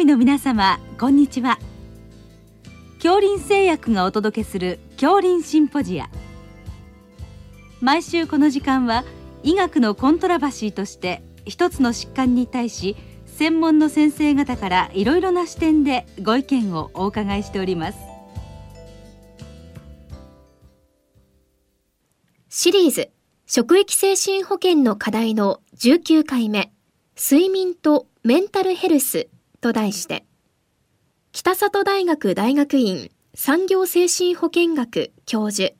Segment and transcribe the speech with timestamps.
[0.00, 1.58] 医の皆様こんにちは。
[3.02, 6.08] 恐林製薬がお届けする恐林シンポジア。
[7.82, 9.04] 毎週この時間は
[9.42, 17.98] 医学のコントラバシーとして一つの疾患に対し専門の先生方からいろいろな視点でご意見をお伺いしております。
[22.48, 23.10] シリーズ
[23.46, 26.72] 職域精神保健の課題の19回目
[27.16, 29.28] 睡眠とメンタルヘルス
[29.60, 30.24] と題して、
[31.32, 35.74] 北里大学大学院産業精神保健学教授、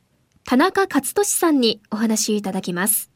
[0.44, 3.10] 田中勝利さんにお話いただきます。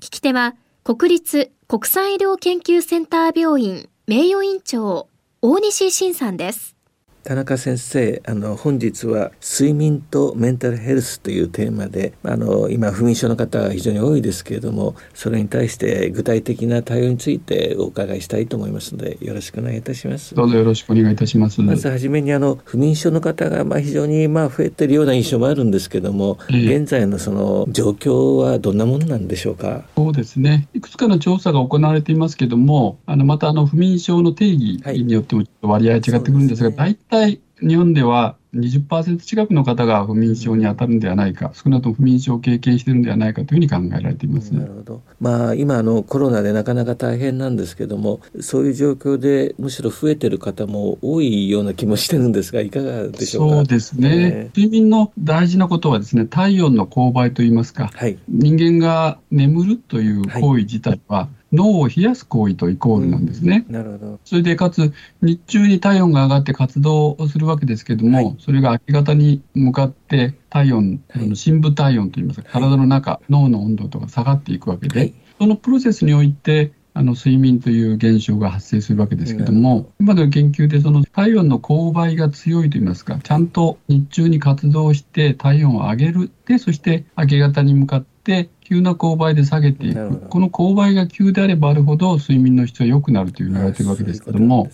[0.00, 5.08] 聞き手は、国立国際医療研究センター病院名誉院長、
[5.42, 6.76] 大西晋さんです。
[7.22, 20.34] 田中先生あの本日は睡眠とメンタルヘルスというテーマであの今不眠症の方が非常に多いですけれどもそれに対して具体的な対応についてお伺いしたいと思いますのでよろしくお願いいたします。
[20.34, 21.60] どうぞよろしくお願いいたします。
[21.60, 29.84] まずはじめにあの不眠症の方がまあ非常にまあ増えているような印象もあるんですけども、えー、現在のその状況はどんなものなんでしょうか？
[29.96, 30.68] そうですね。
[30.72, 45.02] いくつかの調査が行われていますけどもあのまたあの不眠症の定義によっても割合違ってくるんですが、はい、大体日本では20%近くの方が不眠症に当たるんではないか、少なくとも不眠症を経験しているんではないかというふうに考えられています、ね、なるほど。
[45.20, 53.56] まあ今あのコロナでなかなか大変なんですけども、そういう状況でむしろ増えてる方も多いような気もしてるんですが、いかがでしょうか？
[53.56, 54.50] そうですね。
[54.56, 63.64] 睡眠の大事なことはですね、体温の勾配といいますか、はい、人間が眠るという行為自体は、はい脳を冷やす行為とイコールなんですね。
[63.68, 64.20] うん、なるほど。
[64.24, 86.30] それでかつ日中に体温が上がって活動をするわけですけども、はい、それが明け方に向かって体温、はい、あの深部体温といいますか、体の中、はい、脳の温度とか下がっていくわけで、そのプロセスにおいてあの睡眠という現象が発生するわけですけども、今の研究でその体温の勾配が強いといいますか、ちゃんと日中に活動して体温を上げる。
[86.46, 94.70] で、そして明け方に向かって急な勾配で下げていく、この勾配が急であればあるほど睡眠の質は良くなるという言われているわけですけども、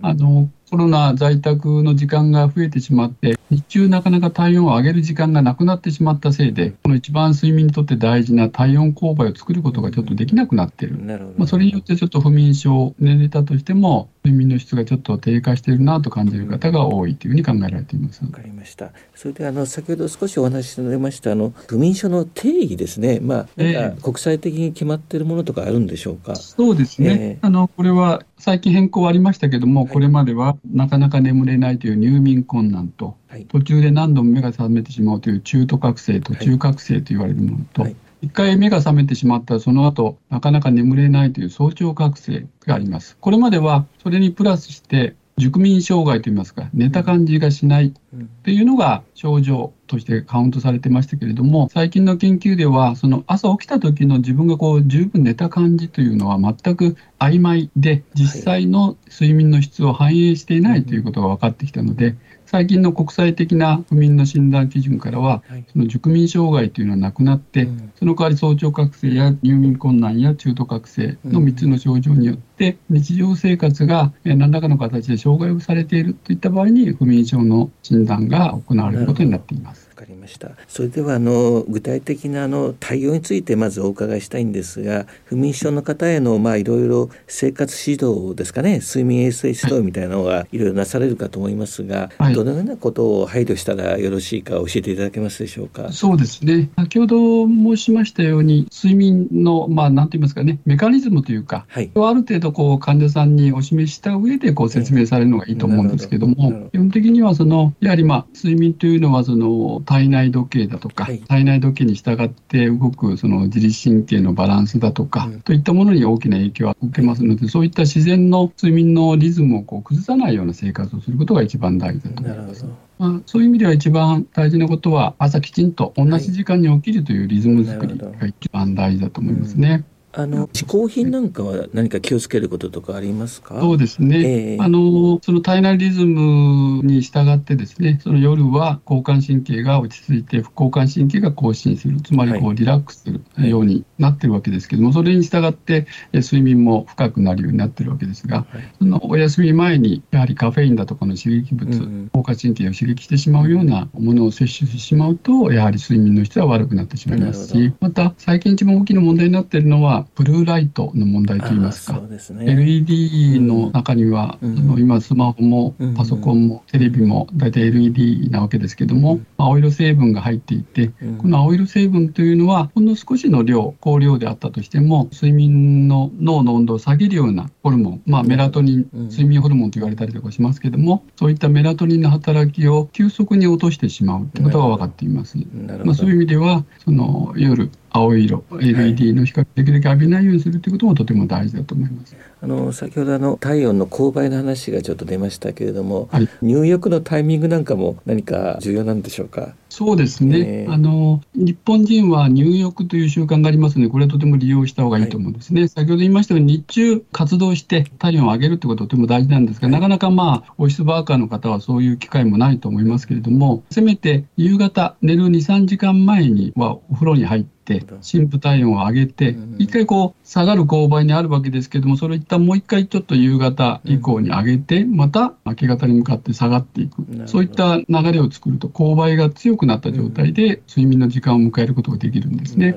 [0.00, 10.96] あのコロナ在宅の時間が増えてしまって、日中なかなか体温を上げる時間がなくなってしまったせいで、この一番睡眠にとって大事な体温勾配を作ることがちょっとできなくなっている。
[11.36, 18.22] まあ、それによってちょっと不眠症、寝れたとしても、睡眠の質がちょっと低下しているなと感じる方が多いというふうに考えられています。
[18.22, 18.90] わかりました。
[19.14, 23.18] それであの先ほど少しお話しされましたあの不眠症の定義ですね。
[23.20, 26.32] まあなんか国際的に決まっているものとかあるんでしょうか？
[26.32, 27.38] えー、そうですね。
[27.40, 43.16] えー、あのこれは最近変更ありましたけども、これまではなかなか眠れないという入眠困難と、はい、途中で何度も目が覚めてしまうという中途覚醒と中覚醒と言われるものと、はい一回目が覚めてしまったらその後なかなか眠れないという早朝覚醒があります。
[43.20, 62.16] これまではそれにプラスして熟眠障害といいますか寝た感じがしないっていうのが症状としてカウントされてましたけれども最近の研究ではその朝起きた時の自分がこう十分寝た感じというのは全く曖昧で実際の睡眠の質を反映していないということが分かってきたので
[62.50, 79.89] 最近の国際的な不眠の診断基準からは、はい、その熟眠障害というのはなくなって、うん、その代わり早朝覚醒や入眠困難や中途覚醒の3つの症状によって、うん、日常生活が何らかの形で障害をされているといった場合に不眠症の診断が行われることになっています。
[80.00, 80.52] かりました。
[80.66, 88.80] それではあの具体的なあの対応についてまずお伺いしたいんですが不眠症の方へのまあいろいろ生活指導ですかね。
[88.80, 95.92] 睡眠衛生指導みたいなのがいろいろなされるかと思いますが、はい、どのようなことを配慮したらよろしいか教えていただけますでしょうか。
[95.92, 96.70] そうですね。
[96.76, 100.58] 先ほど申しましたように睡眠のまあ何と言いますかね。
[100.64, 122.64] メカニズムというか、はい、ある程度こう患者さんにお示しした上でご説明されるのがいいと思うんですけども、うん、基本的にはそのやはりまあ睡眠というのはその体内時計だとか、はい、体内時計に従って動くその自律神経のバランスだとか、うん、といったものに大きな影響を受けますので、そういった自然の睡眠のリズムをこう崩さないような生活をすることが一番大事だと思います。
[123.00, 129.84] まあ、そういう意味では一番大事なことは朝きちんと同じ時間に起きるというリズム作りが一番大事だと思いますね。
[130.12, 133.60] あの嗜好品なんかは何か気をつけることとかありますか？
[133.60, 185.38] そうですね、えー、あのその体内リズムに従ってですねその夜は交感神経が落ち着いて副交感神経が更新するつまりこうリラックスするようになってるわけですけども、それに従って睡眠も深くなるようになってるわけですが、はい、そのお休み前にやはりカフェインだとかの刺激物、うん、交感神経を刺激してしまうようなものを摂取してしまうとやはり睡眠の質は悪くなってしまいますしまた最近一番大きな問題になっているのははブルーライトの問題といいますか、すね、LED の中には、うん、あの今スマホもパソコンもテレビも大体 LED なわけですけども、うん、青色成分が入っていて、うん、この青色成分というのはほんの少しの量高量であったとしても睡眠の脳の温度を下げるようなホルモン、まあ、メラトニン、睡眠ホルモンと言われたりとかしますけどもそういったメラトニンの働きを急速に落としてしまうということが分かっています。
[185.84, 192.16] まあ、そういう意味ではその夜青い色 LED の光できるだけ浴びないようにするということもとても大事だと思います。
[192.42, 199.54] あの先ほどあの体温の勾配の話がちょっと出ましたけれども、はい、入浴のタイミングなんかも何か重要なんでしょうか？
[199.68, 205.62] そうですね、えー、あの日本人は入浴という習慣がありますので、これはとても利用した方がいいと思うんですね。
[205.62, 217.59] はい、先ほど言いましたように、日中活動して体温を上げるということはとても大事なんですが、はい、なかなかまあ、オフィスワーカーの方はそういう機会もないと思いますけれども、せめて夕方、寝る2、3時間前にはお風呂に入って、
[218.00, 232.76] 深部体温を上げて、一回こう下がる勾配にあるわけですけども、それを一旦もう一回ちょっと夕方以降に上げて、また明け方に向かって下がっていく、そういった流れを作ると、勾配が強くなった状態で睡眠の時間を迎えることができるんですね。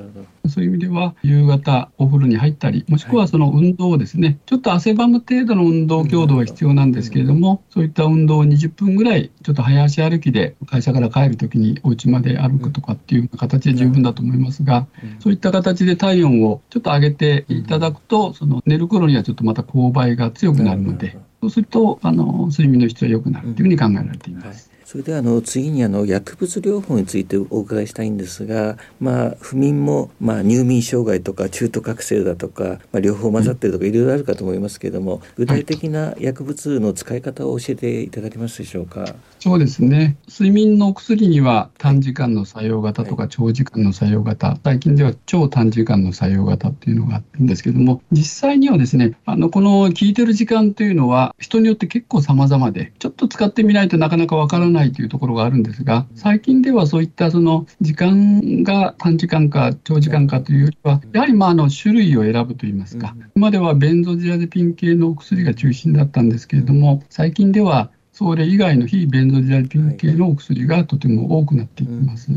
[0.49, 14.85] そういう意味では、夕方お風呂に入ったり、もしくはその運動をですね、ちょっと汗ばむ程度の運動強度は必要なんですけれども、そういった運動を20分ぐらい、ちょっと早足歩きで会社から帰るときにお家まで歩くとかっていう形で十分だと思いますが、
[15.19, 24.72] そういった形で体温をちょっと上げていただくと、その寝る頃にはちょっとまた勾配が強くなるので、そうするとあの睡眠の質は良くなるというふうに考えられています。
[24.85, 39.15] それではあの次にあの薬物療法についてお伺いしたいんですが、まあ、不眠も、まあ、入眠障害とか中途覚醒だとか、まあ、両方混ざってるとかいろいろあるかと思いますけれども具体的な薬物の使い方を教えていただけますでしょうか？
[39.39, 72.31] そうですね睡眠の薬には短時間の作用型とか長時間の作用型、最近では超短時間の作用型っていうのがあるんですけども実際にはですねあのこの効いてる時間というのは人によって結構様々でちょっと使ってみないとなかなかわからないないというところがあるんですが、最近ではそういったその時間が短時間か長時間かというよりは、やはりまああの種類を選ぶといいますか、今まではベンゾジアゼピン系のお薬が中心だったんですけれども、最近ではそれ以外の非ベンゾジアゼピン系のお薬がとても多くなっています。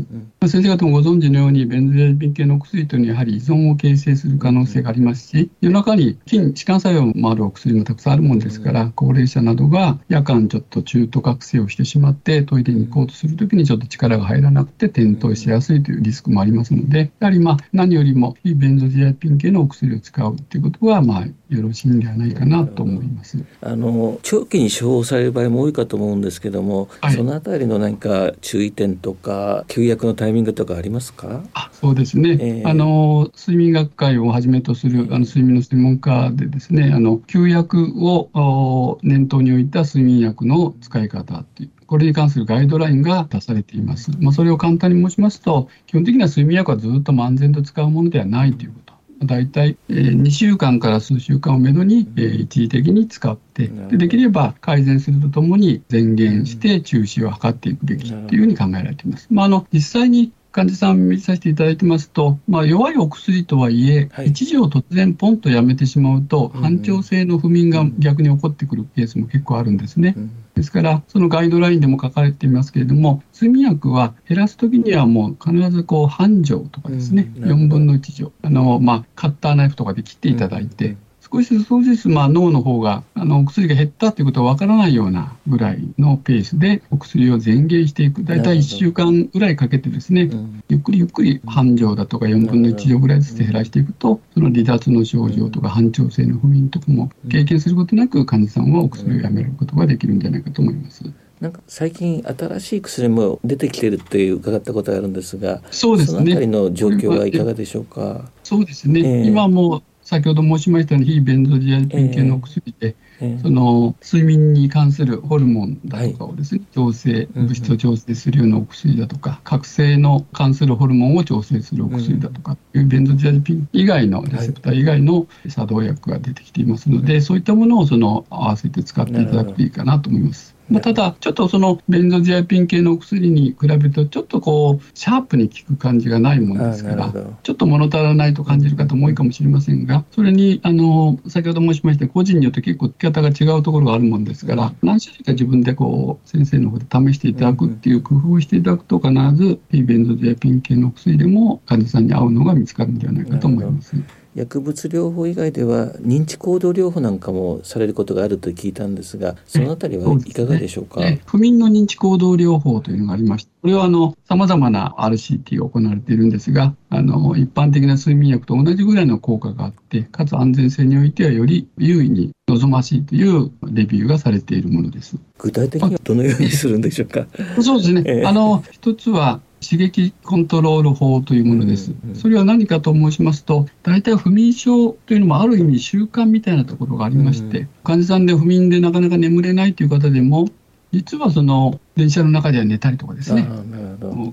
[0.47, 23.43] 先生方もご存知のように、ベンゾジアゼピン系のお薬というのはやはり依存を形成する可能性がありますし、夜中に筋弛緩作用もあるお薬もたくさんあるもんですから、高齢者などが夜間ちょっと中途覚醒をしてしまって、トイレに行こうとするときにちょっと力が入らなくて転倒しやすいというリスクもありますので、やはりまあ何よりも非ベンゾジアゼピン系のお薬を使うということは、まあよろしいんではないかなと思います。
[23.61, 31.43] あの長期に処方される場合も多いかと思うんですけども、はい、そのあたりの何か注意点とか休薬のタイミングとかありますか？
[31.53, 32.37] あ、そうですね。
[32.39, 44.11] えー、あの睡眠学会をはじめとするあの睡眠の専門家でですね、あの休薬を念頭に置いた睡眠薬の使い方っていうこれに関するガイドラインが出されています。
[44.19, 48.86] まあ、それを簡単に申しますと、基本的には睡眠薬はずっと漫然と使うものではないということ。
[49.23, 59.27] 大体、えー、2週間から数週間をめどに、えー、一時的に使ってで、できれば改善するとともに前減して中止を図っていくべきというふうに考えられています。
[59.31, 70.15] まあ、あの実際に患者さん見させていただいてますと、まあ、弱いお薬とはいえ、はい、一時を突然ポンとやめてしまうと、反調性の不眠が逆に起こってくるケースも結構あるんですね。
[70.55, 80.97] ですから、そのガイドラインでも書かれていますけれども、睡眠薬は減らすときにはもう必ずこう半錠とかですね、4分の1錠、あのまあ、カッターナイフとかで切っていただいて、
[81.31, 101.03] 少しずつ少しずつまあ脳の方があの薬が減ったということは分からないようなぐらいのペースでお薬を前減していく大体1週間ぐらいかけてですね、うん、ゆっくりゆっくり半錠だとか4分の1錠ぐらいずつ減らしていくとその離脱の症状とか反調性の不眠とかも経験することなく患者さんはお薬をやめることができるんじゃないかと思います。
[101.39, 106.19] なんか最近新しい薬も出てきてるっていう伺ったことがあるんですが、そうですね。
[106.19, 108.31] そのあたりの状況はいかがでしょうか？
[108.43, 109.01] そうですね。
[109.01, 130.56] えー、今も先ほど申しましたように非ベンゾジアピン系の薬で、えー、その睡眠に関するホルモンだとかをですね、はい、調整物質を調整するようなお薬だとか、覚醒の関するホルモンを調整するお薬だとか、うん、ベンゾジアピン以外のレセプター以外の作動薬が出てきていますので、はい、そういったものをその合わせて使っていただくといいかなと思います。
[130.69, 153.95] まあ、ただ、ちょっとそのベンゾジアピン系のお薬に比べると、ちょっとこう、シャープに効く感じがないものですから、ちょっと物足らないと感じる方も多いかもしれませんが、それに、あの、先ほど申しました個人によって結構効き方が違うところがあるもんですから、何種類か自分でこう、先生の方で試していただくっていう工夫をしていただくと、必ず、非ベンゾジアピン系の薬でも患者さんに合うのが見つかるんではないかと思います。
[154.37, 175.17] 薬物療法以外では認知行動療法なんかもされることがあると聞いたんですがそのあたりはいかがでしょうか、ね、不眠の認知行動療法というのがありましてこれはあの様々な RCT を行われているんですがあの一般的な睡眠薬と同じぐらいの効果があってかつ安全性においてはより優位に望ましいというレビューがされているものです。
[175.37, 177.27] 具体的にはどのようにするんでしょうか？
[177.61, 178.03] そうですね。
[178.05, 181.93] えー、あの一つは刺激コントロール法というものです。
[182.13, 190.49] それは何かと申しますと、大体不眠症というのもある意味習慣みたいなところがありまして、患者さんで不眠でなかなか眠れないという方でも、
[190.91, 193.47] 実はその電車の中では寝たりとかですね、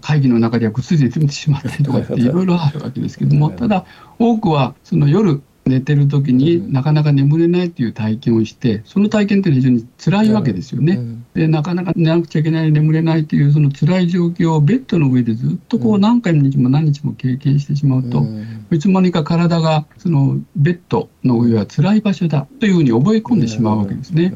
[0.03, 3.87] 会議の中ではぐっすり寝てしまったりとかっていろいろあるわけですけども、ただ
[4.19, 10.99] 多くはその夜寝てる時になかなか眠れないという体験をしてその体験って非常に辛いわけですよね。
[11.35, 18.25] でなかなか寝なくちゃいけない眠れないというその辛い状況をベッドの上でずっとこう何回も日も何日も経験してしまうと、
[18.71, 24.33] いつまにか体がそのベッドの上は辛い場所だというふうに覚え込んでしまうわけですね。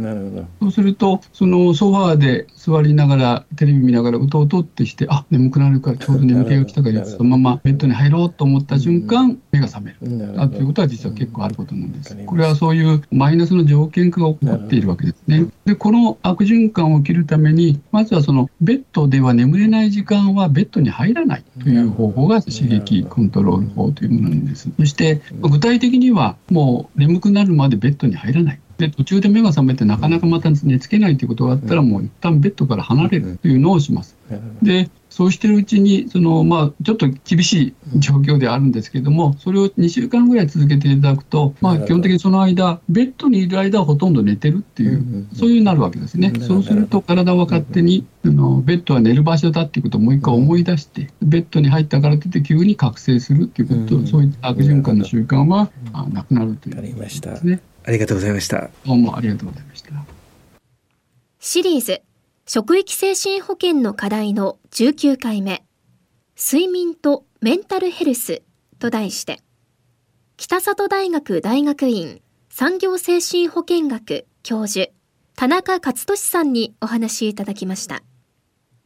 [0.61, 10.40] そうするとそのソファーで座りながらテレビ見ながらうとうとってしてあ眠くなるからちょうど眠気が来たからそのままベッドに入ろうと思った瞬間目が覚める。
[10.40, 12.16] あということは実は結構あることなんです。
[12.26, 15.46] これはそういうマイナスの条件化が起こっているわけですね。
[15.64, 24.70] で、この悪循環を切るために、まずはそのベッドでは眠れない時間はベッドに入らないという方法が刺激コントロール法というものなんです。
[24.78, 28.60] そして具体的にはもう眠くなるまでベッドに入らない。
[28.78, 34.16] で途中で目が覚めてなかなかまた寝つけないということがあったらもう一旦ベッドから離れるというのをします。
[34.62, 46.32] でそうしてるうちにその、まあ、ちょっと厳しい状況ではあるんですけどもそれを2週間ぐらい続けていただくと、まあ、基本的にその間ベッドにいる間はほとんど寝てるっていう、そういうなるわけですね。
[46.38, 55.68] そうすると体は勝手にあのベッドは寝る場所だっていうことをもう一回思い出してベッドに入ったからといって急に覚醒するっていうこと、そういった悪循環の習慣は、
[56.12, 57.60] なくなるということですね。
[57.84, 58.70] ありがとうございました。
[58.87, 59.90] どうもありがとうございました。
[61.40, 62.02] シリーズ
[62.50, 65.66] 職域精神保健の課題の19回目。
[66.34, 68.40] 睡眠とメンタルヘルス
[68.78, 69.42] と題して。
[70.38, 74.90] 北里大学大学院産業精神保健学教授
[75.36, 77.96] 田中勝利さんにお話しいただきました。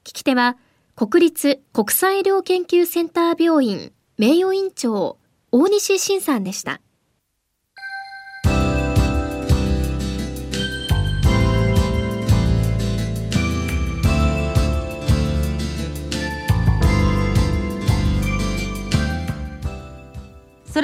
[0.03, 0.57] 聞き手は
[0.97, 5.19] 国立国際医療研究センター病院名誉院長
[5.53, 6.81] 大西晋さんでした。